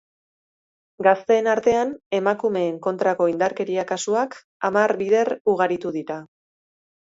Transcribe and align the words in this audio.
Gazteen 1.07 1.49
artean, 1.53 1.91
emakumeen 2.21 2.79
kontrako 2.87 3.29
indarkeria 3.35 3.85
kasuak 3.93 4.41
hamar 4.71 4.97
bider 5.05 5.35
ugaritu 5.57 5.97
dira. 6.03 6.21